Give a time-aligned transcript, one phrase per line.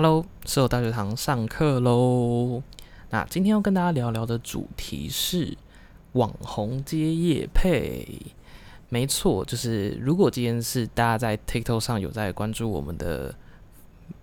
[0.00, 2.62] Hello，社友大学堂上课喽。
[3.10, 5.58] 那今天要跟大家聊聊的主题是
[6.12, 8.06] 网红接夜配。
[8.90, 13.34] 没错，就是如果今天是大家在 TikTok 上有在关注我们的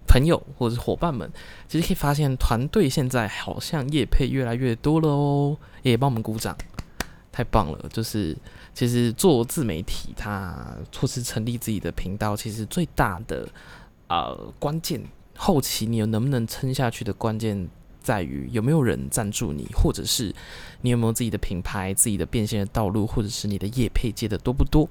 [0.08, 1.30] 朋友或者是伙伴们，
[1.68, 6.58] 其实可以发现团队现在好像夜配越来越多了哦，也帮我们鼓掌，
[7.34, 7.90] 太棒了！
[7.90, 8.34] 就是
[8.74, 13.46] 其实做自媒体，它或是成立自己的频道，其实最大的
[14.08, 15.04] 呃关键，
[15.36, 17.68] 后期你有能不能撑下去的关键。
[18.06, 20.32] 在于有没有人赞助你，或者是
[20.82, 24.88] 你有没有自己的品牌、自己的变现的道路，或者是你的业配接的多不多？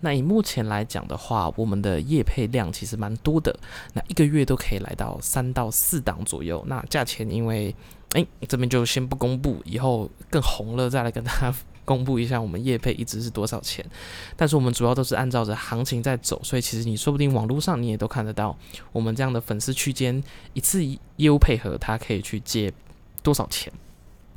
[0.00, 3.54] 那以目前来讲的话，我们的业配量其实蛮多的，
[3.92, 6.64] 那一个月都可以来到三到四档左右。
[6.66, 7.76] 那价钱因为，
[8.12, 11.54] 哎，这边就先不公布，以后更红了再来跟大家。
[11.88, 13.82] 公布一下我们业配一直是多少钱，
[14.36, 18.54] 但是我们主要都是按照着行情在走，所以其实你说不定网络上你也都看得到
[18.92, 20.84] 我们这样的粉丝区间一次
[21.16, 22.70] 业务配合，它可以去接
[23.22, 23.72] 多少钱。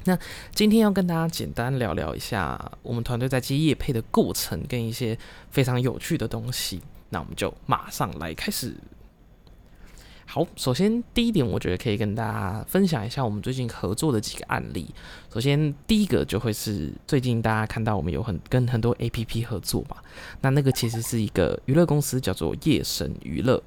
[0.06, 0.18] 那
[0.56, 5.18] 今天要跟大家简单聊聊一下我们团队在接业配的过程跟一些
[5.50, 8.74] 非常有趣的东西，那我们就马上来开始。
[10.34, 14.88] 好，首先第一点，我觉得可以跟大家分享一下我们最近合作的几个案例。
[15.30, 19.98] 首先第一个就会是最近大家看到我们有很跟很多 A P P 合作嘛，
[20.40, 23.62] 那那个其实是一个娱乐公司，叫做夜神娱乐。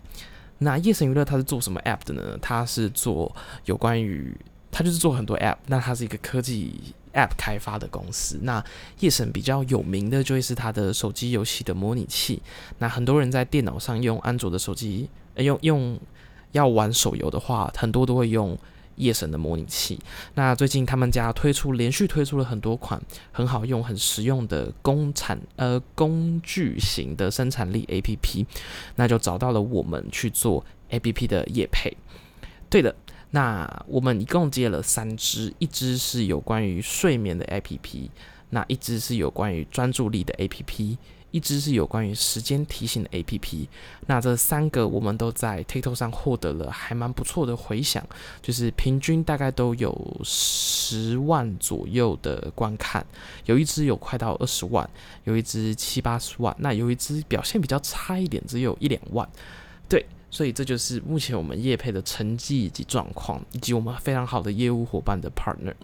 [0.57, 2.39] 那夜神娱乐它是做什么 App 的呢？
[2.41, 4.35] 它是做有关于，
[4.71, 5.59] 它就是做很多 App。
[5.67, 6.81] 那它是一个科技
[7.13, 8.39] App 开发的公司。
[8.41, 8.65] 那
[9.01, 12.41] 夜神比较有名的就会是它的手机游戏的模拟器。
[12.79, 16.01] 那很多人在电脑上用安卓的手机，用用。
[16.55, 18.57] 要玩手游的话，很多都会用
[18.97, 19.99] 夜神的模拟器。
[20.35, 23.01] 那最近他们家推出，连续推出了很多款
[23.33, 28.47] 很好用、很实用的工产呃工具型的生产力 A P P，
[28.95, 31.97] 那就找到了我们去做 A P P 的业配。
[32.71, 32.95] 对的，
[33.33, 38.11] 那我们一共接了三支，一支是有关于睡眠的 A P P，
[38.51, 40.99] 那一支是有关于专注力的 A P P。
[41.35, 43.69] 一支是有关于时间提醒的 A P P，
[44.07, 48.07] 那这三个我们都在 TikTok 上获得了还蛮不错的回响，
[48.41, 53.05] 就是平均大概都有十万左右的观看，
[53.47, 54.89] 有一支有快到二十万，
[55.25, 59.29] 有一支七八十万，那有一支表现比较差一点，只有一两万。
[59.89, 65.75] 对，所以这就是目前我们业配的成绩以及状况，以及我们非常好的业务伙伴的 partner。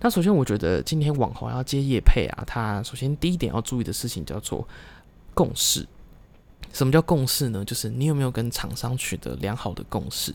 [0.00, 4.66] 那首先，我觉得今天网红要接业配啊，他首先第一点要注意的事情叫做
[5.34, 5.86] 共识。
[6.72, 7.64] 什么叫共识呢？
[7.64, 10.34] 就是你有没有跟厂商取得良好的共识。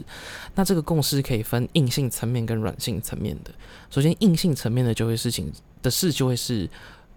[0.55, 3.51] 那这个共识可以分硬性层面跟软性层面的。
[3.91, 5.51] 首先，硬性层面的就会事情
[5.83, 6.67] 的事就会是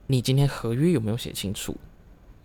[0.09, 1.75] 你今天合约有没有写清楚。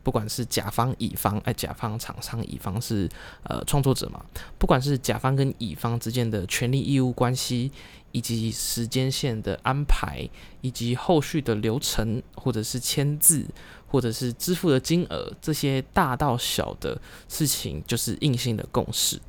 [0.01, 3.07] 不管是甲方、乙方，哎，甲方厂商，乙方是
[3.43, 4.23] 呃创作者嘛。
[4.57, 7.69] 不管是甲方跟乙方之间的权利义务关系，
[8.11, 10.27] 以及时间线的安排，
[10.61, 13.45] 以及后续的流程，或者是签字，
[13.87, 19.19] 或者是支付的金额，这些大到小的事情，就是硬性的共识。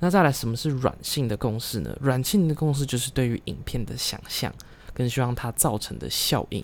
[0.00, 1.96] 那再来，什么是软性的共识呢？
[2.00, 4.52] 软性的共识就是对于影片的想象，
[4.92, 6.62] 跟希望它造成的效应。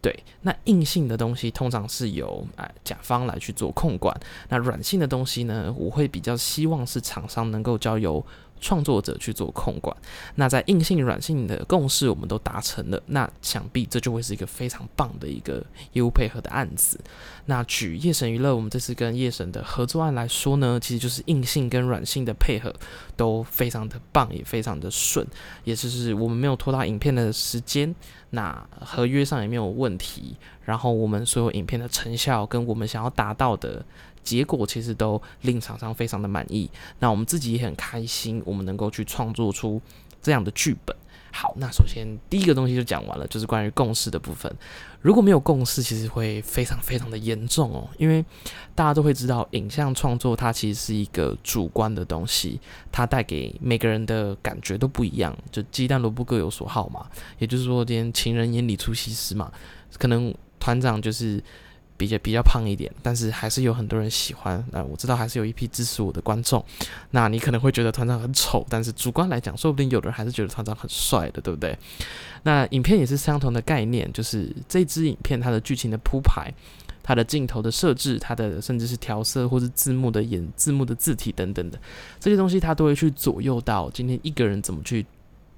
[0.00, 4.16] 对，那硬性的东西通常是由啊甲方来去做控管，
[4.48, 8.24] 那软性的东西呢，我会比较希望是厂商能够交由。
[8.60, 9.96] 创作者去做控管，
[10.34, 16.98] 那在硬性、软性的共识我们都达成了，那想必这就会是一个非常棒的一个业务配合的案子。
[17.46, 22.74] 那举夜神娱乐，我们这次跟夜神的合作案来说呢，其实就是硬性跟软性的配合
[23.16, 25.26] 都非常的棒，也非常的顺，
[25.64, 27.94] 也就是我们没有拖到影片的时间，
[28.30, 33.84] 那合约上也没有问题，然后我们所有影片的成效跟我们想要达到的。
[34.28, 39.80] 结果其实都令厂商非常的满意，那我们自己也很开心，我们能够去创作出
[40.20, 40.94] 这样的剧本。
[41.32, 44.54] 好，那首先第一个东西就讲完了，就是关于共识的部分。
[45.00, 48.22] 如果没有共识，其实会非常非常的严重哦，因为
[48.74, 52.60] 大家都会知道，影像创作它其实是一个主观的东西，
[52.92, 55.34] 它带给每个人的感觉都不一样。
[55.50, 57.06] 就鸡蛋萝卜各有所好嘛，
[57.38, 59.50] 也就是说，今天情人眼里出西施嘛，
[59.98, 61.42] 可能团长就是。
[61.98, 64.64] 比较比较胖一点，但是还是有很多人喜欢。
[64.70, 66.64] 那我知道还是有一批支持我的观众。
[67.10, 71.76] 那你可能会觉得团长很丑，但是主观来讲，说不定有的人还是觉得团长很帅的，对不对？
[72.44, 76.50] 那影片也是相同的概念，就是这支影片它的剧情的铺排、
[77.02, 81.78] 它的镜头的设置、它的甚至是调色或是字幕的演字幕的字体等等的
[82.20, 85.04] 这些东西，它都会去左右到今天一个人怎么去。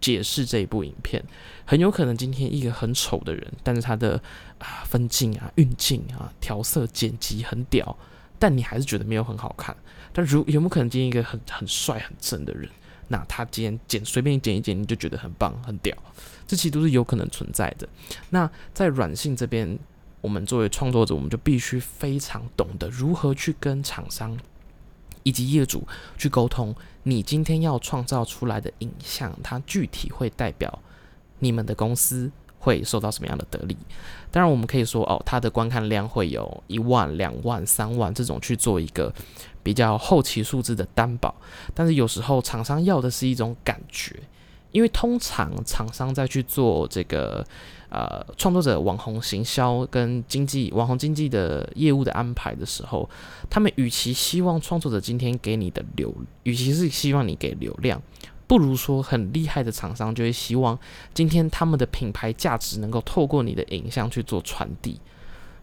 [0.01, 1.23] 解释这一部影片，
[1.65, 4.21] 很有可能今天一个很丑的人，但是他的
[4.59, 7.97] 啊分镜啊、运镜啊、调色、剪辑很屌，
[8.39, 9.77] 但你还是觉得没有很好看。
[10.13, 12.69] 但如有没有可能今天一个很很帅、很正的人，
[13.09, 15.97] 那他今天剪随便剪一剪，你就觉得很棒很屌，
[16.47, 17.89] 这其实都是有可能存在的。
[18.31, 19.79] 那在软性这边，
[20.21, 24.37] 我们作为创作者，我们就必须非常懂得如何去跟厂商
[25.23, 25.87] 以及业主
[26.19, 30.79] 去沟通，你今天要创造出来的影像，它具体会代表
[31.39, 32.31] 你们的公司。
[32.63, 33.75] 会受到什么样的得利？
[34.31, 39.11] 当然，我们可以说哦，它的观看量会有一万、两万、三万这种去做一个
[39.63, 41.35] 比较后期数字的担保。
[41.75, 44.15] 但是有时候厂商要的是一种感觉，
[44.73, 47.43] 因为通常厂商在去做这个
[47.91, 53.09] 呃创作者网红行销跟经济网红经济的业务的安排的时候，
[53.51, 56.15] 他们与其希望创作者今天给你的流，
[56.45, 58.01] 与其是希望你给流量。
[58.47, 60.77] 不如说很厉害的厂商就会希望
[61.15, 64.99] 今天他们的品牌价值能够透过你的影像去做传递，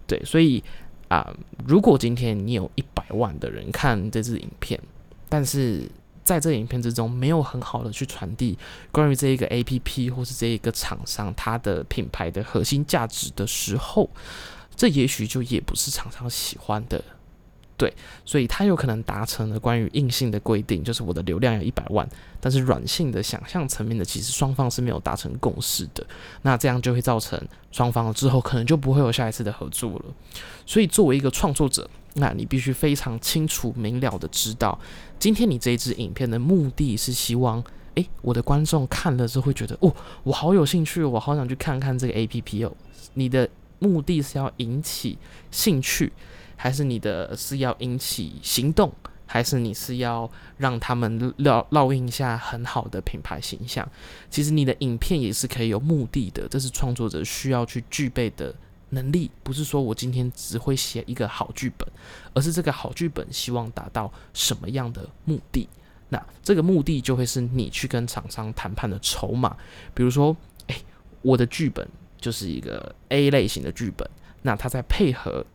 [0.05, 0.63] 对，所以
[1.09, 1.29] 啊，
[1.67, 4.79] 如果今天你有一百万的人看这支影片，
[5.27, 5.89] 但是
[6.27, 8.57] 在这影片之中没有很好的去传递
[8.91, 14.09] 关于这一个 A P P 或是这一个厂商它的品牌的核心价值的时候，
[14.75, 17.01] 这也许就也不是厂商喜欢的。
[17.77, 17.93] 对，
[18.25, 22.05] 所以它有可能达成了关于硬性的规定，就是我的流量有一百万，
[22.41, 26.05] 但是软性的想象层面的，其实双方是没有达成共识的。
[26.41, 27.39] 那这样就会造成
[27.71, 30.05] 双方之后可能就不会有下一次的合作了。
[30.65, 34.77] 所以作为一个创作者，那你必须非常清楚明了的知道，
[35.17, 37.63] 今天你这一支影片的目的是希望，
[37.95, 39.91] 诶，我的观众看了之后会觉得，哦，
[40.23, 42.71] 我好有兴趣，我好想去看看这个 A P P 哦。
[43.13, 43.49] 你的
[43.79, 45.17] 目的是要引起
[45.49, 46.11] 兴趣。
[46.59, 48.91] 还是你的是要引起行动，
[49.27, 50.27] 还是你是要
[50.57, 53.87] 让他们烙烙印下很好的品牌形象？
[54.31, 58.51] 其实你的影片也是可以有目的的，这是创作者需要去具备的
[58.89, 59.29] 能力。
[59.43, 61.87] 不是说我今天只会写一个好剧本，
[62.33, 65.67] 而是这个好剧本希望达到什么样的目的？
[66.09, 69.55] 那这个目的就会是你去跟厂商谈判的筹码。
[69.93, 70.35] 比如说，
[70.67, 70.75] 诶，
[71.21, 71.87] 我的剧本
[72.19, 74.09] 就是一个 A 类型的剧本，
[74.41, 75.45] 那它在配合。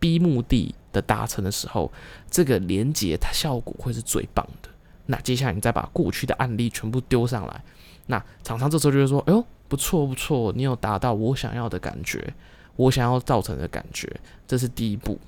[0.00, 1.90] B 目的的达成的时候，
[2.30, 4.68] 这个连接它效果会是最棒的。
[5.06, 7.64] 那接下来你再把过去的案例全部丢上来，
[8.04, 12.34] 那厂商这时候就会说：“哎呦，不错不错，你有达到我想要的感觉，
[12.76, 14.10] 我想要造成的感觉。”
[14.46, 15.18] 这是第一步。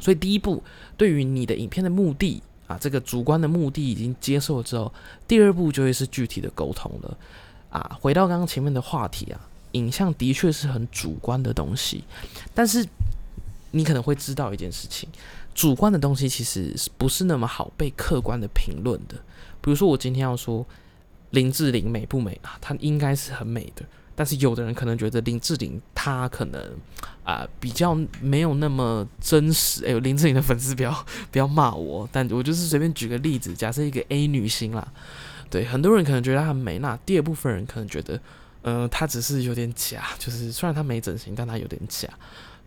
[0.00, 0.62] 所以第一步
[0.96, 4.92] 对于你的影片的目的啊，这个主观的目的已经接受了之后，
[5.26, 7.16] 第二步就会是具体的沟通了。
[7.70, 9.40] 啊，回到刚刚前面的话题啊，
[9.72, 12.04] 影像的确是很主观的东西，
[12.54, 12.86] 但是。
[13.74, 15.08] 你可能会知道一件事情，
[15.54, 19.14] 主观的东西其实不是那么好被客观的评论的。
[19.62, 20.62] 比如说，我今天要说
[21.32, 22.56] 林志玲美不美啊？
[22.60, 23.84] 她应该是很美的，
[24.14, 26.62] 但是有的人可能觉得林志玲她可能
[27.24, 29.84] 啊比较没有那么真实。
[29.84, 34.86] 哎，林志玲的粉丝不要 不要骂我，但我就是随便举个例子，假设一个 A 女星啦，
[35.50, 38.20] 对，很多人可能觉得她很美，那第二部分人可能觉得，
[38.62, 42.08] 嗯，她只是有点假，就是虽然她没整形，但她有点假。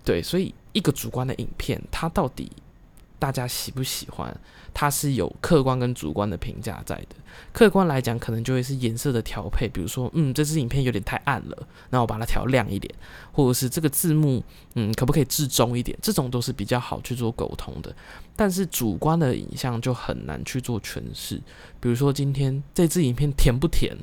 [0.03, 2.51] 对，所以一个主观的影片，它到底
[3.17, 4.35] 大家喜不喜欢？
[4.73, 7.15] 它是有客观跟主观的评价在的。
[7.53, 12.93] 客观来讲，可能就会是颜色的调配，比如说，嗯，这支影片有点太暗了，那我把它调亮一点，
[13.31, 15.97] 或者是这个字幕，嗯，可不可以至中一点？
[16.01, 17.95] 这种都是比较好去做沟通的。
[18.35, 21.41] 但是主观的影像就很难去做诠释。
[21.79, 23.97] 比如说今天这支影片甜不甜？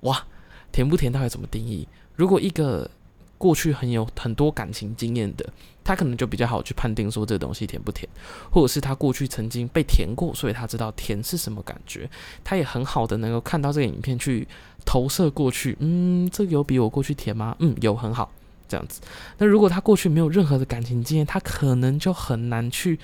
[0.00, 0.26] 哇，
[0.72, 1.12] 甜不甜？
[1.12, 1.86] 到底怎么定义？
[2.16, 2.90] 如果一个
[3.38, 5.48] 过去很有很多感情经验的，
[5.82, 8.06] 他可能就比较好去判定说这个东西甜不甜，
[8.50, 12.10] 或者是他过去曾经被甜过，所以他知道甜是什么感觉。
[12.44, 14.46] 他也很好的能够看到这个影片去
[14.84, 17.56] 投射过去，嗯，这个有比我过去甜吗？
[17.60, 18.30] 嗯，有很好
[18.68, 19.00] 这样子。
[19.38, 22.98] 那如果他过去没有任何的感情经验，他可能就很难去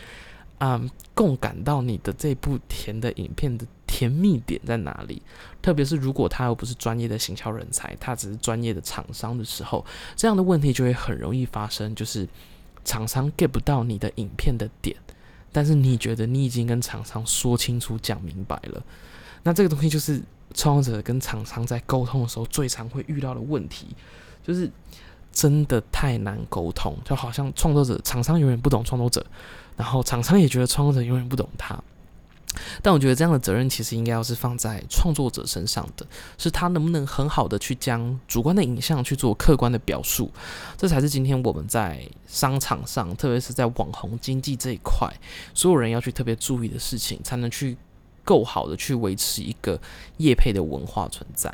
[0.59, 0.81] 啊
[1.15, 3.67] 共感到你的这部甜的影片的。
[3.87, 5.23] 甜蜜点在哪里？
[5.63, 11.95] 特别是如果他又不是专业的行销人才，他只是专业的厂商的时候，这样的问题就会很容易发生。
[11.95, 12.29] 就是
[12.85, 14.97] 厂商 get 不到你的影片的点，
[15.53, 18.83] 但是你觉得你已经跟厂商说清楚、讲明白了。
[19.45, 20.21] 那这个东西就是
[20.53, 23.95] 创作者跟厂商在沟通的时候最常会遇到的问题，
[24.43, 24.69] 就是
[25.35, 26.97] 真的太难沟通。
[27.05, 29.27] 就好像创作者、厂商永远不懂创作者，
[29.77, 31.79] 然后厂商也觉得创作者永远不懂他。
[32.81, 36.07] 但我觉得这样的责任其实应该要是放在创作者身上的，
[36.39, 40.31] 是他能不能很好的去将主观的影像去做客观的表述，
[40.79, 45.13] 这才是今天我们在商场上，特别是在网红经济这一块，
[45.53, 47.77] 所有人要去特别注意的事情，才能去
[48.23, 49.81] 够好的去维持一个
[50.19, 51.53] 业配的文化存在。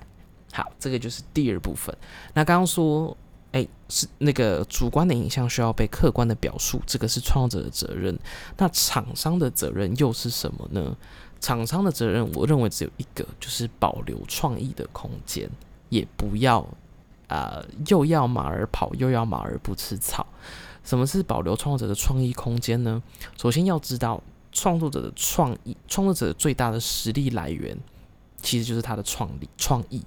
[0.53, 1.97] 好，这个就是第二部分。
[2.35, 3.17] 那刚刚说。
[3.53, 8.17] 哎，是那个主观的影像需要被客观的表述，这个是创作者的责任。
[8.57, 10.97] 那厂商的责任又是什么呢？
[11.41, 15.51] 厂商的责任，我认为只有一个，就是保留创意的空间，
[15.89, 16.65] 也不要
[17.29, 20.27] 啊，又要马儿跑，又要马儿不吃草。
[20.85, 23.03] 什么是保留创作者的创意空间呢？
[23.37, 27.77] 首先要知道，创作者的创意，创作者最大的实力来源。
[28.43, 30.03] 其实就是他的创力、创意，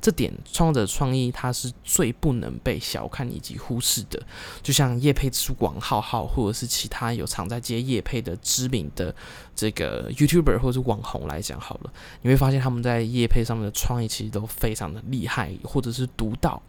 [0.00, 4.22] 这点创作者创意，它是最不能被小看以及忽视的。
[4.62, 9.14] 就像叶佩之王浩浩，或者是其他有常在接叶佩的知名的
[9.54, 16.62] 这个 YouTuber 或者是网红来讲好了，你会发现他们在叶佩上面的创意其实都非常的厉害，或者是独到。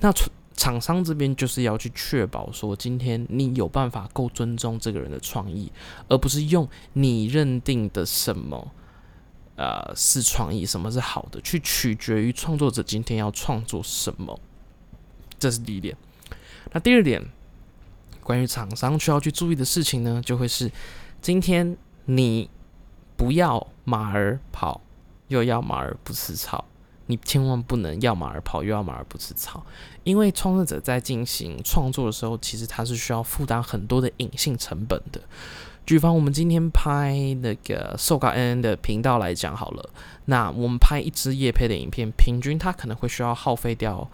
[0.00, 0.12] 那
[0.54, 5.72] 厂商这边就是要去确保说，今天你有办法够尊重这个人的创意，
[6.08, 8.70] 而不是用你认定的什么。
[9.54, 14.40] 呃，是创意，什么是好的，去取决于创作者今天要创作什么，
[15.38, 15.96] 这是第一点。
[16.72, 17.22] 那第二点，
[18.22, 20.72] 关于厂商需要去注意的事情呢，就会是
[21.20, 22.48] 今天你
[23.16, 24.80] 不要马儿跑，
[25.28, 26.64] 又要马儿不吃草，
[27.06, 29.66] 你千万不能要马儿跑，又要马儿不吃草，
[30.02, 35.20] 因为创作者在进行创作的时候，其实他是需要负担很多的隐性成本的。
[35.84, 39.90] 举方，我们今天拍那个瘦高 N N 的频道来讲好了，
[40.26, 44.08] 那我们拍一支夜配的影片，平均它可能会需要耗费掉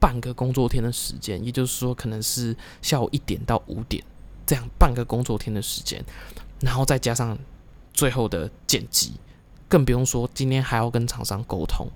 [0.00, 4.02] 半个工作天的时间，也就是说，可能是下午一点到五点
[4.44, 6.04] 这样半个工作天的时间，
[6.60, 7.38] 然后再加上
[7.92, 9.12] 最后的剪辑。
[9.72, 11.88] 更不用说今天还要跟厂商沟通，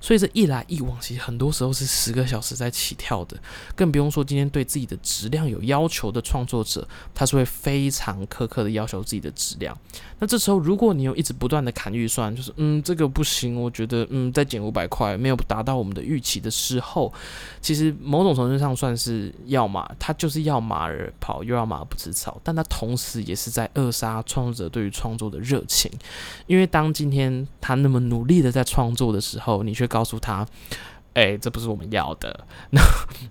[0.00, 3.36] 所以这一来一往，其实很多时候是十个小时在起跳的。
[3.74, 9.76] 更不用说今天对自己的质量有要求的创作者，他是会非常苛刻的要求自己的质量。
[10.20, 17.12] 那这时候，如果你有一直不断的砍预算，就是嗯这个不行，我觉得嗯再减五百块没有达到我们的预期的时候，
[17.60, 25.90] 其实某种程度上算是要马，他就是要马儿跑，又要马不吃草，但他同时也是在扼杀创作者对于创作的热情，
[26.46, 27.23] 因为当今天。
[27.60, 30.46] 他那么努力的在创作的时候，你却告诉他
[31.14, 32.80] ：“哎，这不是我们要的。”那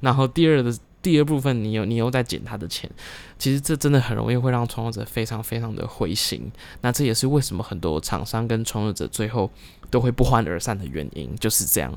[0.02, 2.90] 然后第二的第二部分，你又你又在减他的钱，
[3.38, 6.50] 其实这真的很容易会让创作者非常非常的灰心。
[6.82, 9.52] 那这也是为什么很多厂商跟创作者最后
[9.90, 11.94] 都会不欢而散的原因，就是这样。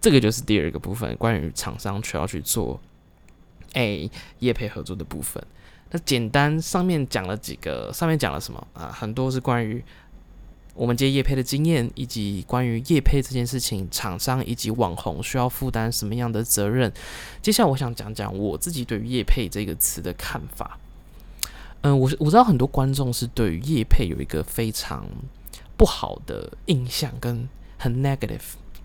[0.00, 2.80] 这个就是第二个部分，关于厂商需要去做
[3.72, 4.08] 哎
[4.38, 5.42] 业配合作的部分。
[5.90, 8.92] 那简单上面讲了几个，上面讲了什么啊？
[8.92, 9.84] 很多是关于。
[10.74, 16.92] 我们接业配的经验，以及关于业配这件事情，厂商以及网红需要负担什么样的责任？
[17.40, 20.78] 接下来我想讲讲我自己对于业配这个词的看法。
[21.82, 25.06] 嗯，我我知道很多观众是对于业配有一个非常
[25.76, 28.40] 不好的印象，跟很 negative，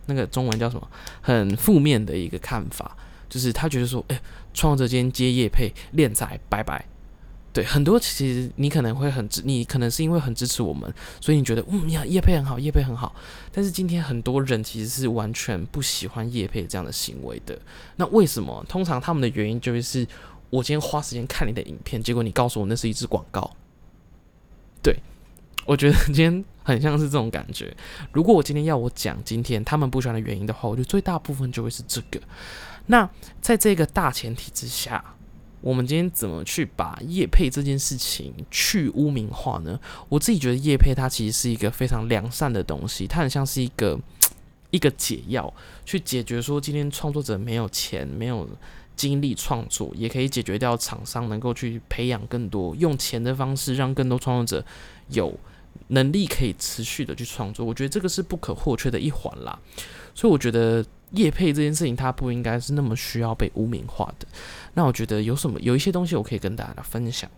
[0.05, 0.87] 那个中文叫什么？
[1.21, 2.95] 很负面的一个看法，
[3.27, 4.21] 就是他觉得说，哎，
[4.53, 6.85] 创作者今天接业配，练财，拜拜。
[7.51, 13.15] 对很多，其实你可能会很支，你可能是因为很支持我们，所以你觉得嗯呀叶配很好，叶配很好。
[13.51, 17.59] 但是今天很多人其实是完全不喜欢叶配这样的行为的。
[17.95, 18.63] 那为什么？
[18.69, 20.07] 通常他们的原因就是，
[20.51, 23.49] 我今天花时间看你的影片，结果你告诉我那是一支广告。
[24.83, 24.95] 对，
[25.65, 27.75] 我觉得今天很像是这种感觉。
[28.11, 32.21] 如果我今天要我讲今天他们不喜欢的原因的话，我觉得最大部分就会是这个。
[32.85, 33.09] 那
[33.41, 35.03] 在这个大前提之下。
[35.61, 39.79] 我们今天怎么去把叶配这件事情去污名化呢？
[40.07, 43.99] 我自己觉得叶配它其实是一个非常良善的东西，它很像是一个
[44.71, 45.53] 一个解药，
[45.85, 48.47] 去解决说今天创作者没有钱、没有
[48.95, 54.65] 精力创作，也可以解决掉厂商能够去培养更多用钱的方式，让更多创作者
[55.09, 55.37] 有
[55.87, 57.65] 能力可以持续的去创作。
[57.65, 59.59] 我觉得这个是不可或缺的一环啦，
[60.15, 60.85] 所以我觉得。
[61.13, 64.27] 叶配这件事情，它不应该是那么需要被污名化的。
[64.79, 67.29] 那我觉得有什么有一些东西我可以跟大家来分享。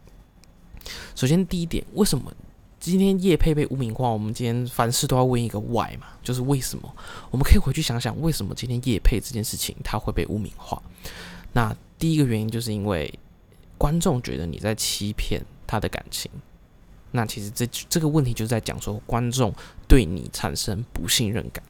[1.15, 2.31] 首先，第一点，为什么
[2.79, 4.10] 今天叶佩被污名化？
[4.10, 6.95] 我们今天凡事都要问一个 why 嘛，就是为什么？
[7.31, 10.79] 我们可以回去想想，为什么今天叶佩这件事情它会被污名化？
[11.51, 13.12] 那第一个原因就是因为
[13.75, 16.29] 观众觉得你在欺骗他的感情。
[17.10, 19.51] 那其实这这个问题就在讲说，观众
[19.88, 21.63] 对你产生不信任感。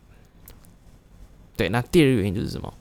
[1.56, 2.74] 对，那第二个原因就是什么？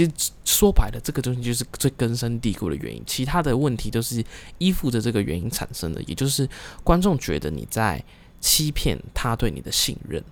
[0.00, 4.24] 其实说白了，这个东西就是最根深蒂固的原因，其他的问题都是
[4.56, 6.48] 依附着这个原因产生的，也就是
[6.82, 8.02] 观众觉得你在
[8.40, 10.22] 欺骗他对你的信任。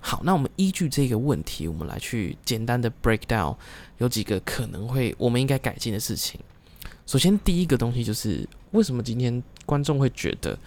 [0.00, 3.56] 好，那我们依据这个问题，我们来去简单的 break down，
[3.96, 6.38] 有几个可能会我们应该改进的事情。
[7.06, 10.58] 首先，第一个东西就是为什么今天观众会觉得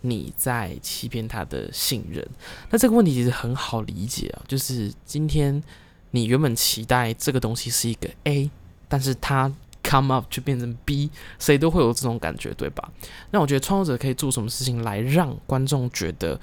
[0.00, 2.26] 你在欺骗他的信任？
[2.70, 5.62] 那这个问题其实很好理解啊，就是今天。
[6.12, 8.50] 你原本期待这个东西是一个 A，
[8.88, 9.52] 但是它
[9.82, 12.90] come up 就变成 B，谁都会有这种感觉，对吧？
[13.30, 16.40] 那我觉得创作者可以做什么事情来让观众觉得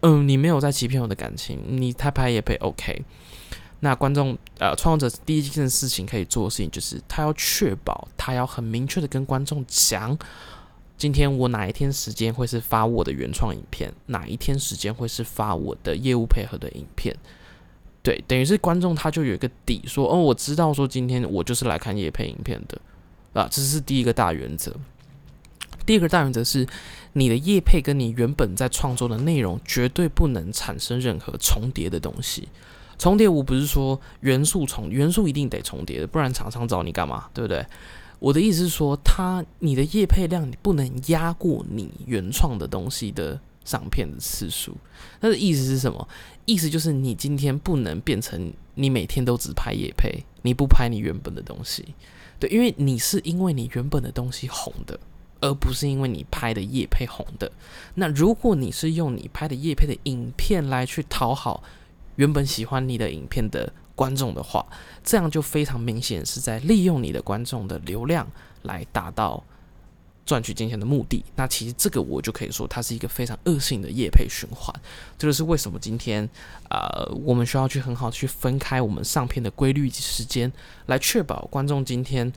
[0.00, 3.04] 嗯，你没有在欺骗我的感情，你太拍也配 OK。
[3.80, 10.18] 那观众呃，创作者第一件事情可以做的事情就是，他要确保他要很明确的跟观众讲，
[10.96, 17.16] 今天我哪一天时间会是发我的原创影片，哪一天时间会是发我的业务配合的影片。
[18.08, 22.80] 对，等于是观众他就有一个底，说哦，我知道说今天我就是来看叶配影片的
[23.34, 24.74] 啊，这是第一个大原则。
[25.84, 26.66] 第二个大原则是，
[27.12, 32.48] 你的叶配跟你原本在创作的内容绝对不能产生任何重叠的东西。
[32.98, 37.28] 重叠我不是说元素重元素一定得重叠的，不然厂商找你干嘛？
[37.34, 37.62] 对不对？
[38.20, 44.74] 我的意思是说，他你的叶配量你不能压过你原创的东西的上片的次数。
[45.20, 46.08] 那的意思是什么？
[46.48, 51.94] 意思就是你今天不能变成你每天都只拍叶配，你不拍你原本的东西。
[52.40, 54.98] 对，因为你是因为你原本的东西红的，
[55.40, 57.52] 而不是因为你拍的叶配红的。
[57.96, 61.62] 那如果你是用你拍的叶配的影片来去讨好。
[62.16, 64.66] 原本喜欢你的影片的观众的话，
[65.04, 68.26] 这样就非常明显是在利用你的观众的流量
[68.62, 69.44] 来达到
[70.28, 71.24] 赚取金钱的目的。
[71.36, 74.74] 那其实这个我就可以说，它是一个非常恶性的业配循环。
[75.16, 76.28] 这就是为什么今天
[76.68, 80.52] 呃，我们需要去很好去分开我们上片的规律及时间，
[80.84, 82.30] 来确保观众今天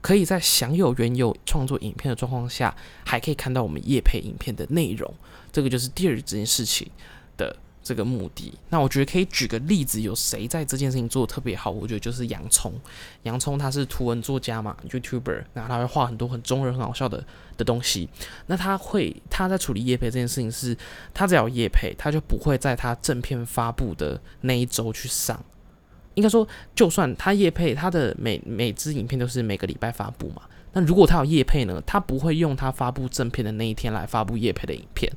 [0.00, 5.14] 可以在享有原有创作影片的状况下，还可以看到我们业配影片的内容。
[5.52, 6.90] 这个就是第二件事情
[7.36, 7.56] 的。
[7.86, 11.70] 这个目的，那我觉得可以举个例子，有谁在这件事情做的特别好？
[11.70, 12.74] 我觉得就是洋葱。
[13.22, 17.24] 洋葱他是图文作家嘛，YouTuber，然后他会画很多很中人、很好笑的
[17.56, 18.08] 的东西。
[18.46, 20.76] 那他会他在处理叶配这件事情，是
[21.14, 25.40] 他只要叶配，他就不会在他正片发布的那一周去上。
[26.14, 30.42] 应该说，就算他叶配，他的每每支影片都是每个礼拜发布嘛。
[30.72, 35.10] 那如果他有叶配呢，他不会用他发布正片的那一天来发布叶配的影片，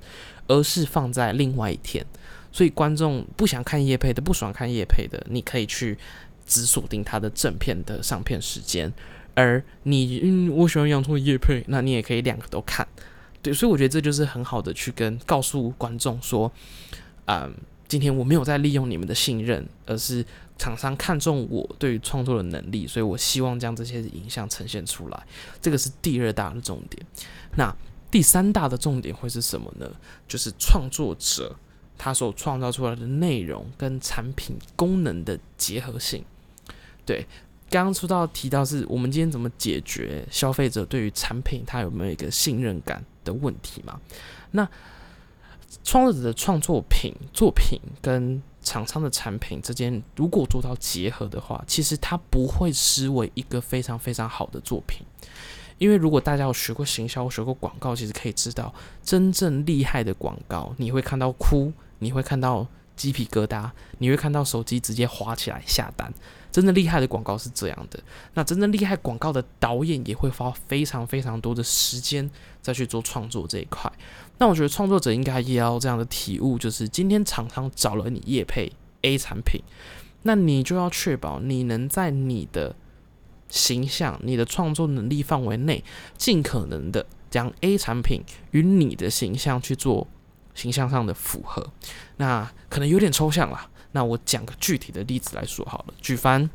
[0.48, 2.06] 而是放在另外一天。
[2.52, 5.98] 所以观众不想看叶配的，不喜欢看叶配的，你可以去
[6.46, 8.92] 只锁定他的正片的上片时间，
[9.36, 12.88] 而你嗯，我喜欢洋葱的叶配，那你也可以两个都看。
[13.44, 16.52] 对，所以我觉得这就是很好的去跟告诉观众说，
[17.26, 17.54] 嗯，
[17.88, 20.26] 今天我没有在利用你们的信任，而是
[20.58, 25.28] 厂商看中我对于创作的能力，所以我希望将这些影像呈现出来。
[25.62, 27.06] 这个是第二大的重点。
[27.56, 27.74] 那
[28.10, 29.90] 第三大的重点会是什么呢？
[30.28, 31.56] 就是创作者。
[32.00, 36.24] 他所创造出来的内容跟产品功能的结合性，
[37.06, 37.28] 对，
[37.70, 44.00] 刚刚说到提到是我们今天怎么解决消费者对于产品他有没有一个信任感的问题嘛？
[44.52, 44.68] 那
[45.84, 55.06] 创作者的创作品作品跟厂商的产品之间如果做到结合的话，其实它不会失为一个非常非常好的作品。
[55.78, 61.72] 因为如果大家有学过行销、学过广告，其实可以知道，真正厉害的广告，你会看到哭。
[62.00, 66.14] 你会看到鸡皮疙瘩，你会看到手机直接滑起来下单。
[66.52, 68.00] 真正厉害的广告是这样的，
[68.34, 72.28] 那真正厉害广告的导演也会花非常非常多的时间
[72.60, 73.92] 再去做创作这一块。
[74.40, 78.72] 那我觉得创作者应该也要这样的体悟，就是今天厂商找了你业配
[79.04, 79.62] A 产品，
[80.24, 82.76] 那你就要确保你能在你的
[83.48, 85.84] 形象、你的创作能力范围内，
[86.18, 90.08] 尽可能的将 A 产品与你的形象去做。
[90.60, 91.66] 形象上的符合，
[92.18, 93.70] 那可能有点抽象了。
[93.94, 95.94] 那我讲个具体的例子来说好了。
[96.02, 96.50] 举凡，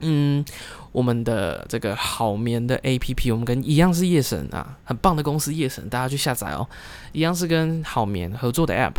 [0.00, 0.42] 嗯，
[0.90, 6.66] 我们的这个好眠的 A P P，我们跟一样是夜神啊，很棒的公司夜神，大家去下载哦。
[7.12, 8.94] 一样是跟好眠合作的 App。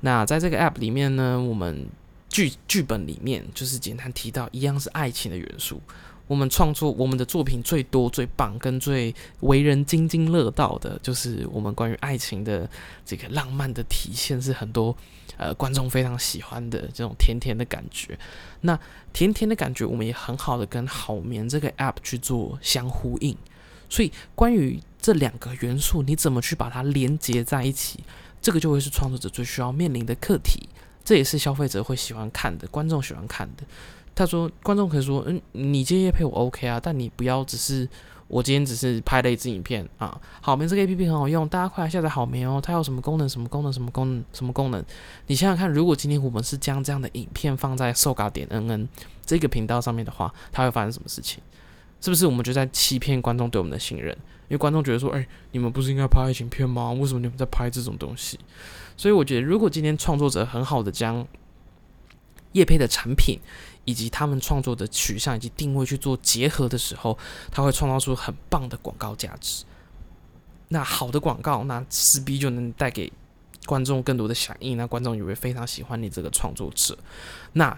[0.00, 1.86] 那在这个 App 里面呢，我们
[2.28, 5.80] 剧剧本里面就是简单提到一样是爱情的元素。
[6.30, 12.70] 我们创作我们的作品最多、最棒跟最为人津津乐道的，就是我们关于爱情的
[13.04, 14.96] 这个浪漫的体现，是很多
[15.36, 18.16] 呃观众非常喜欢的这种甜甜的感觉。
[18.60, 18.78] 那
[19.12, 23.36] 甜甜的感觉，我们也很好的跟好眠这个 App 去做相呼应。
[23.88, 28.04] 所以，关于这两个元素，你怎么去把它连接在一起，
[28.40, 30.68] 这个就会是创作者最需要面临的课题。
[31.02, 33.64] 这也是消费者会喜欢看的，观众喜欢看的。
[34.14, 37.88] 他说：“观众可以说，嗯，你接业配我 OK 啊，但你不要只是
[38.28, 40.20] 我今天只是拍了一支影片啊。
[40.40, 42.60] 好眠这个 APP 很好用，大家快来下载好眠哦。
[42.62, 43.28] 它有什么功能？
[43.28, 43.72] 什么功能？
[43.72, 44.24] 什么功能？
[44.32, 44.84] 什么功能？
[45.26, 48.86] 你想想看，如果今天我们是将这样的影片放在搜嘎点 NN
[49.24, 51.42] 这个频道上面的话，它会发生什么事情？
[52.00, 54.14] 是不是我们就在欺骗观众对我们的信任？
[54.48, 56.92] 因为观众觉得说，哎，你们不是应该拍爱情片吗？
[56.92, 58.38] 为什么你们在拍这种东西？
[58.96, 61.26] 所以我觉得，如果今天创作者很好的将
[62.52, 63.38] 叶配的产品。”
[63.84, 67.18] 以及他们创作的取向以及定位去做结合的时候，
[67.50, 69.64] 他会创造出很棒的广告价值。
[70.68, 73.12] 那好的广告，那势必就能带给
[73.66, 76.96] 观众更多的响应，那观众也会非常喜欢你这个创作者。
[77.54, 77.76] 那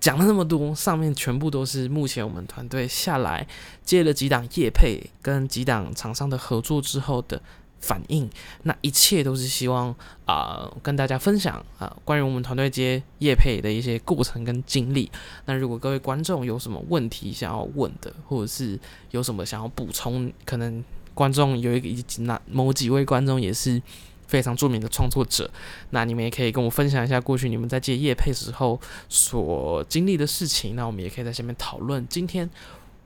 [0.00, 3.46] 讲了那么多，上面全部都是目前我们团队下来
[3.84, 7.42] 接了几档业配跟几档厂商的合作之后的
[7.80, 8.28] 反应。
[8.62, 15.10] 那一切都是希望啊跟大家分享啊关于我们团队接业配的一些过程跟经历。
[15.46, 18.78] 那如果各位观众有什么问题想要问的，或者是
[19.10, 23.82] 有什么想要补充，可能观众有一个以及那某几位观众也是。
[24.30, 25.50] 非常著名的创作者，
[25.90, 30.76] 那你们也可以跟我分享一下过去你们在接业配时候所经历的事情。
[30.76, 32.48] 那我们也可以在下面讨论，今天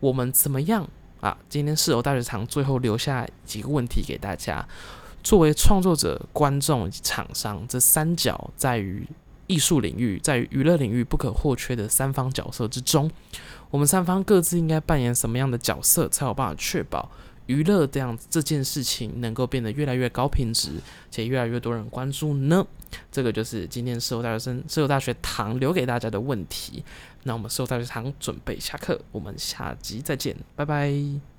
[0.00, 0.86] 我们怎么样
[1.24, 1.34] 啊？
[1.48, 4.62] 今天室友大学堂最后留下几个问题给大家。
[5.22, 9.08] 作为创作者、观众以及厂商这三角，在于
[9.46, 13.10] 艺术领域、在于娱乐领域不可或缺的三方角色之中，
[13.70, 17.10] 我们三方各自应该扮演什么样的角色，才有办法确保？
[17.46, 20.72] 娱乐这样这件事情能够变得越来越高品质，
[21.10, 22.66] 且越来越多人关注呢？
[23.10, 26.84] 这个就是今天社会大学生、社会大学堂留给大家的问题。
[27.24, 31.33] 那我们社会大学堂准备下课，我们下集再见，拜拜。